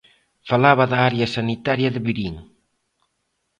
[0.49, 2.35] Falaba da área sanitaria de Verín.